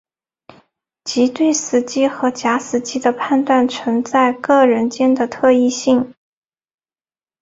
[1.03, 6.15] 即对死机和假死机的判断存在各人间的特异性。